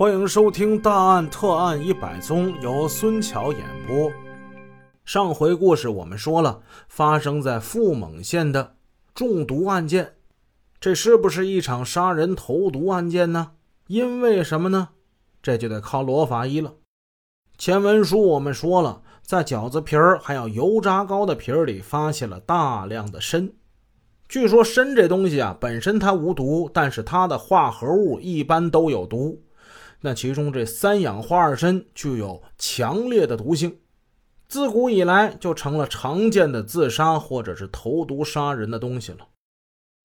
[0.00, 4.10] 欢迎收听《大案特案一百宗》，由孙桥演播。
[5.04, 8.76] 上回故事我们说了，发生在富蒙县的
[9.14, 10.14] 中毒案件，
[10.80, 13.50] 这是不是一场杀人投毒案件呢？
[13.88, 14.88] 因为什么呢？
[15.42, 16.76] 这就得靠罗法医了。
[17.58, 23.52] 前文书我们说了，在饺子皮儿还有油炸糕的皮儿里发现了大量的砷。
[24.26, 29.42] 据说砷这东西啊，本身它无毒，但是它的化合物一般都有毒。
[30.02, 33.78] 那其中这三氧化二砷具有强烈的毒性，
[34.48, 39.28] 自古以来就成了常见的自杀或者是投毒杀人的东西了。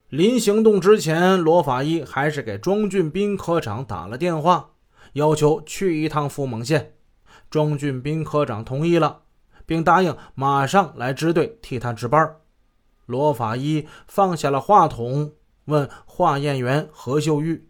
[0.09, 4.71] 临行动之前，罗法医还是给庄俊斌科长打了电话，
[5.13, 6.93] 要求去一趟富蒙县。
[7.49, 9.21] 庄俊斌科长同意了，
[9.65, 12.35] 并答应马上来支队替他值班。
[13.05, 15.31] 罗法医放下了话筒，
[15.65, 17.69] 问化验员何秀玉：“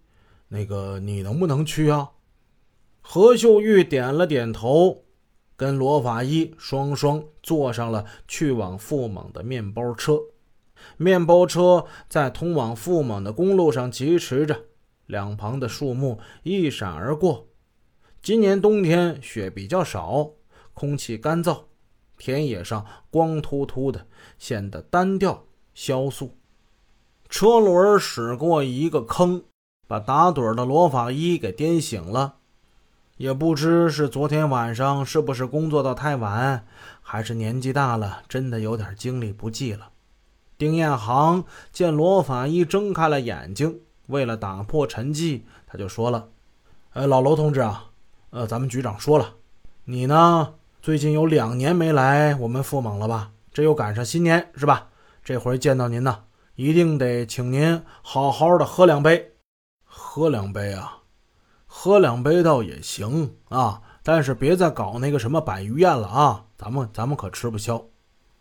[0.50, 2.10] 那个，你能不能去啊？”
[3.08, 5.04] 何秀玉点了点头，
[5.56, 10.20] 跟罗法医双双坐上了去往富蒙的面包车。
[10.98, 14.66] 面包车在通往富蒙的公路上疾驰着，
[15.06, 17.48] 两旁的树木一闪而过。
[18.24, 20.32] 今年冬天雪比较少，
[20.74, 21.66] 空气干燥。
[22.18, 24.08] 田野上光秃秃的，
[24.40, 25.46] 显得单调
[25.76, 26.36] 萧肃。
[27.30, 29.44] 车轮驶过一个坑，
[29.88, 32.40] 把打盹的罗法医给颠醒了。
[33.18, 36.66] 也不知是昨天晚上是不是工作到太晚，
[37.02, 39.90] 还是年纪大了，真的有点精力不济了。
[40.58, 46.28] 丁彦航见罗法医睁开了眼睛，为了打破沉寂，他就说了
[46.92, 47.86] ：“呃，老罗同志啊，
[48.32, 49.36] 呃，咱们局长说了，
[49.86, 53.32] 你呢？”最近有两年没来我们富蒙了吧？
[53.52, 54.90] 这又赶上新年是吧？
[55.24, 59.32] 这回见到您呢，一定得请您好好的喝两杯。
[59.84, 61.00] 喝两杯啊，
[61.78, 67.86] 喝两杯倒也行啊，但是别再搞那个什么百鱼宴了啊，咱们咱们可吃不消。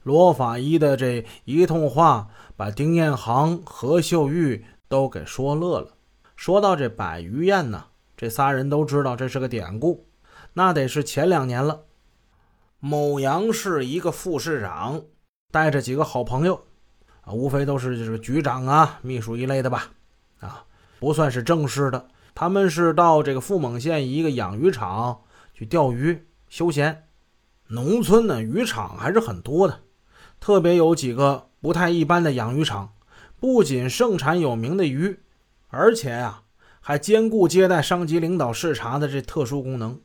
[0.05, 5.89] 罗法医的这一通话，把丁彦航、何秀玉都给说乐了。
[6.36, 7.86] 说到这百鱼宴呢，
[8.17, 10.07] 这仨人都知道这是个典故，
[10.55, 11.83] 那得是前两年了。
[12.79, 15.03] 某阳市一个副市长
[15.51, 16.55] 带着几个好朋友，
[17.23, 19.91] 啊，无非都是就是局长啊、秘书一类的吧，
[20.39, 20.64] 啊，
[21.01, 22.08] 不算是正式的。
[22.34, 25.20] 他们是到这个富蒙县一个养鱼场
[25.55, 27.05] 去钓鱼休闲。
[27.68, 29.80] 农村呢，渔场还是很多的，
[30.40, 32.92] 特别有几个不太一般的养鱼场，
[33.40, 35.20] 不仅盛产有名的鱼，
[35.68, 36.42] 而且呀，
[36.80, 40.01] 还兼顾接待上级领导视察的这特殊功能。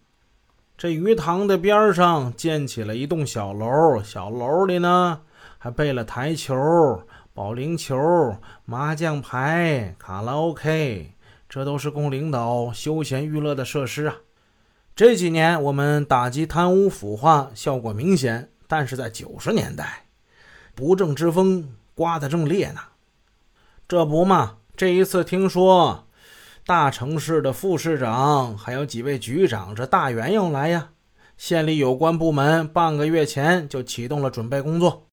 [0.78, 5.22] 这鱼塘的边上建起了一栋小楼，小楼里呢
[5.58, 7.04] 还备了台球、
[7.34, 11.16] 保龄球、麻将牌、卡拉 OK，
[11.50, 14.16] 这都是供领导休闲娱乐的设施啊。
[14.96, 20.06] 这几年我们打击贪污腐化效果明显，但是在九十年代，
[20.76, 22.80] 不正之风刮得正烈呢。
[23.88, 26.06] 这不嘛，这一次听说。
[26.66, 30.90] 大城市的副市长还有几位局长，这大员要来呀！
[31.36, 35.08] 县里有关部门半个月前就启动了准备工作，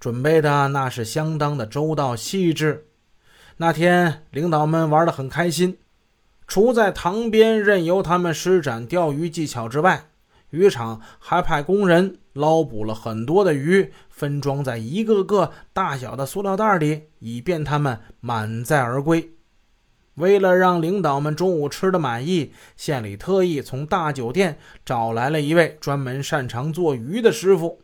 [0.00, 2.88] 准备的那是相当的周到细致。
[3.58, 5.78] 那天领导们玩得很开心，
[6.46, 10.08] 除在塘边任由他们施展钓鱼技巧之外，
[10.50, 19.30] 渔场还派工人捞捕了很多的鱼，分装在一个个大小的塑料袋里，以便他们满载而归。
[20.16, 27.80] 为了让领导们中午吃的满意，县里特意从大酒店找来了一位专门擅长做鱼的师傅。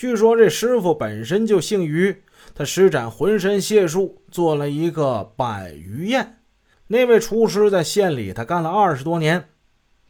[0.00, 2.22] 据说这师傅本身就姓于，
[2.54, 6.38] 他施展浑身解数做了一个百鱼宴。
[6.86, 9.50] 那位厨师在县里他干了二十多年，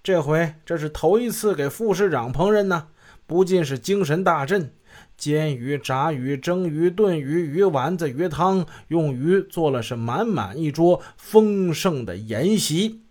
[0.00, 2.86] 这回这是头一次给副市长烹饪呢，
[3.26, 4.72] 不禁是精神大振。
[5.16, 13.02] 煎鱼、炸鱼、蒸鱼、炖鱼、鱼丸子、鱼汤，用鱼做了是满满一桌丰盛的筵席。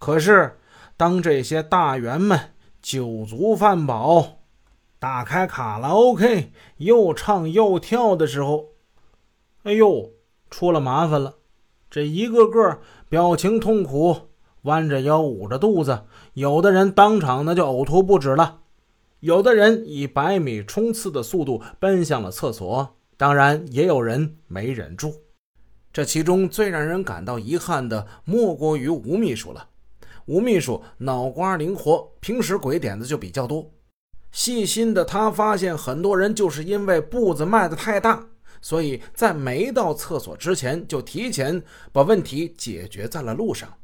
[0.00, 0.58] 可是，
[0.96, 2.36] 当这些大员们
[2.82, 4.39] 酒足饭饱，
[5.00, 8.66] 打开卡拉 OK 又唱又跳的时候，
[9.62, 10.10] 哎呦，
[10.50, 11.36] 出了麻烦了！
[11.90, 14.14] 这一个个表情痛苦，
[14.62, 16.02] 弯着腰、捂着肚子，
[16.34, 18.60] 有的人当场那就呕吐不止了。
[19.20, 25.14] 有的人以百米冲刺的速度奔向了厕所，当然也有人没忍住。
[25.94, 29.66] 这其中最让人感到遗憾的，莫过于吴秘书了。
[30.26, 33.64] 吴秘书脑瓜灵活，平时鬼点子就比较多。
[34.32, 38.28] 细心的他发现，很多人就是因为步子迈得太大，
[38.60, 41.62] 所以在没到厕所之前就提前
[41.92, 43.78] 把问题解决在了路上。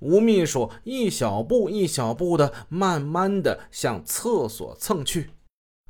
[0.00, 5.30] 吴秘书一小步一小步的，慢慢的向厕所蹭去。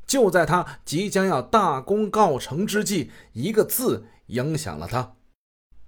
[0.07, 5.17] 就在他即将要大功告成之际，一个字影响了他。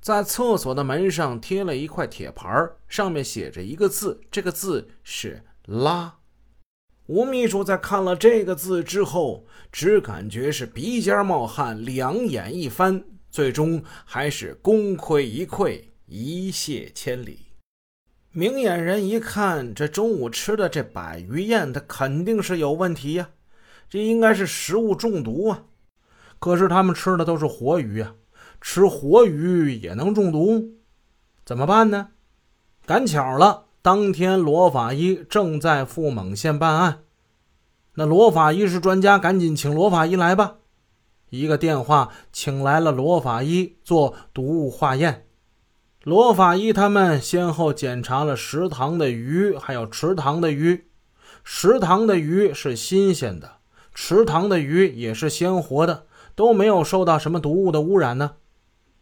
[0.01, 2.49] 在厕所的门上贴了一块铁牌，
[2.89, 6.19] 上面写着一个字，这个字是“拉”。
[7.07, 17.39] 吴秘书在看了这个字之后，只感觉是鼻尖冒汗，两眼一翻，最终还是功亏一篑，一泻千里。
[18.33, 23.31] 明眼人一看，这中午吃的这百鱼宴，它肯定是有问题呀，
[23.89, 25.63] 这应该是食物中毒啊。
[26.41, 28.17] 可是他们吃的都是活鱼啊，
[28.61, 30.75] 吃活鱼也能中毒，
[31.45, 32.09] 怎么办呢？
[32.85, 33.66] 赶巧了。
[33.87, 37.05] 当天，罗法医正在富蒙县办案。
[37.95, 40.57] 那罗法医是专家，赶紧请罗法医来吧。
[41.31, 45.29] 一个电话，请来了罗法医做毒物化验。
[46.03, 50.89] 罗法医他们先后检查了食堂的鱼，还有池塘的鱼。
[51.45, 53.59] 食堂的鱼是新鲜的，
[53.95, 58.33] 池塘的鱼也是鲜活的，都没有受到什么毒物的污染呢。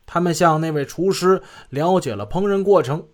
[0.05, 1.41] 他们向那位厨师
[1.71, 3.07] 了解了烹饪过程。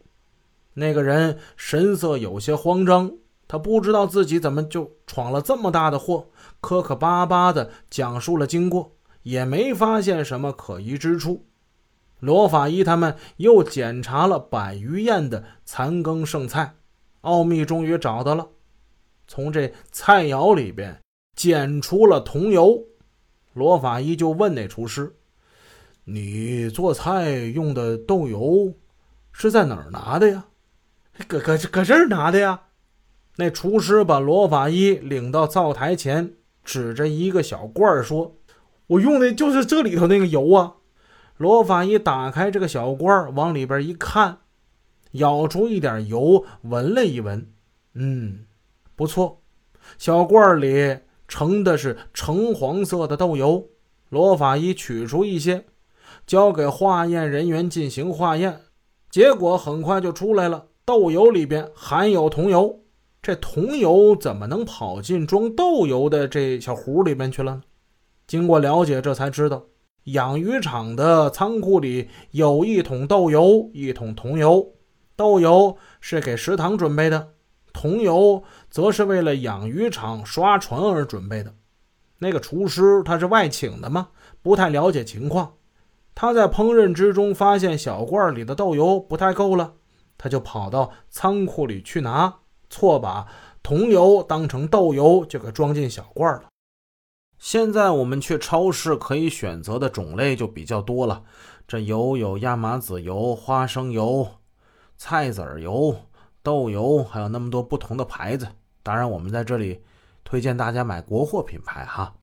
[0.74, 3.12] 那个人神色有些慌张，
[3.48, 6.28] 他不知道自己怎么就闯了这么大的祸，
[6.60, 11.46] 磕磕巴巴地讲述了经过，也没发现什么可疑之处。
[12.20, 16.74] 罗法医他们又检查了百余宴的残羹剩菜，
[17.22, 18.48] 奥秘终于找到了，
[19.26, 21.00] 从这菜肴里边
[21.34, 22.84] 检出了桐油。
[23.54, 25.16] 罗法医就问那厨师
[26.04, 28.74] ：“你做菜用的豆油
[29.32, 30.44] 是在哪儿拿的呀？”
[31.26, 32.62] 搁搁搁这儿拿的呀？
[33.36, 36.34] 那厨师把罗法医领到灶台前，
[36.64, 38.36] 指着一个小罐儿说
[38.88, 40.74] ：“我用的就是这里头那个油啊。”
[41.38, 44.38] 罗法医打开这个小罐儿，往里边一看，
[45.12, 47.50] 舀出一点油，闻了一闻，
[47.94, 48.44] 嗯，
[48.94, 49.40] 不错。
[49.96, 53.68] 小罐儿里盛的是橙黄色的豆油。
[54.10, 55.64] 罗法医取出一些，
[56.26, 58.60] 交给化验人员进行化验，
[59.08, 60.66] 结果很快就出来了。
[60.90, 62.80] 豆油里边含有桐油，
[63.22, 67.62] 这桐油怎么能跑进装豆油的这小壶里面去了呢？
[68.26, 69.66] 经过了解，这才知道，
[70.06, 74.66] 养鱼场的仓库里有一桶豆油，一桶桐油。
[75.14, 77.28] 豆油是给食堂准备的，
[77.72, 81.54] 桐油则是为了养鱼场刷船而准备的。
[82.18, 84.08] 那个厨师他是外请的吗？
[84.42, 85.52] 不太了解情况。
[86.16, 89.74] 他在烹饪之中发现小罐里的豆油不太够了。
[90.22, 93.26] 他就跑到仓库里去拿，错把
[93.62, 96.44] 桐油当成豆油，就给装进小罐了。
[97.38, 101.24] 现在我们去超市可以选择的种类就比较多了，
[101.66, 104.28] 这油有亚麻籽油、花生油、
[104.98, 105.96] 菜籽油、
[106.42, 108.46] 豆油，还有那么多不同的牌子。
[108.82, 109.82] 当然，我们在这里
[110.22, 112.14] 推荐大家买国货品牌哈。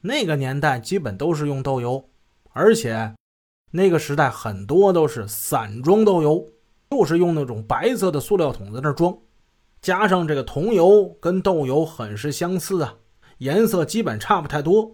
[0.00, 2.08] 那个年代基本都是用豆油，
[2.52, 3.14] 而且
[3.72, 6.48] 那个时代很多都是散装豆油。
[6.94, 9.18] 就是用那种白色的塑料桶在那装，
[9.82, 12.94] 加上这个桐油跟豆油很是相似啊，
[13.38, 14.92] 颜色基本差不太多。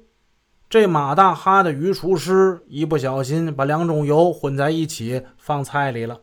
[0.70, 6.22] 这马大哈的鱼厨师一不小心把两种油混在一起放菜里了。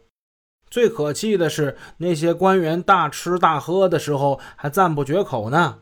[0.68, 5.82] 最可气的是，那些官员大吃大喝的时候还赞不绝口呢。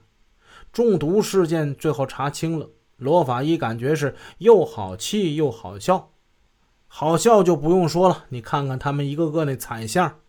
[0.74, 6.10] 中毒事件最后查清了，罗法医感觉是又好气又好笑。
[6.88, 10.20] 好笑就不用说了，你看看他们一个个那惨相。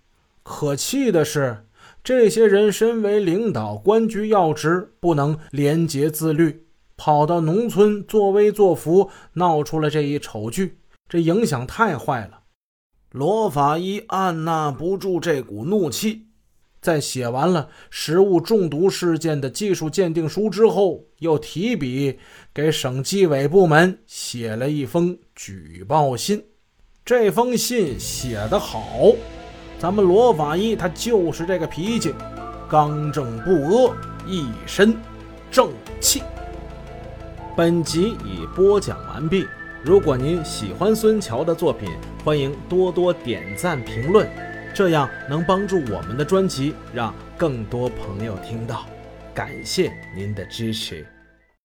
[0.43, 1.67] 可气的是，
[2.03, 12.41] 这些人身为领导，官居要职，不能廉洁自律，跑到农村作威作福，闹出了这一丑剧，这影响太坏了。
[13.11, 16.25] 罗法医按捺不住这股怒气，
[16.87, 22.16] 在写完了食物中毒事件的技术鉴定书之后，又提笔
[22.55, 26.45] 给省纪委部门写了一封举报信。
[27.05, 29.12] 这封信写得好，
[29.81, 32.14] 咱们罗法医他就是这个脾气，
[32.71, 34.95] 刚正不阿，一身
[35.50, 35.69] 正
[36.00, 36.23] 气。
[37.57, 39.45] 本集已播讲完毕。
[39.83, 41.88] 如果您喜欢孙桥的作品，
[42.25, 44.28] 欢迎多多点赞评论，
[44.76, 48.85] 这样能帮助我们的专辑让更多朋友听到。
[49.33, 51.16] 感谢您的支持。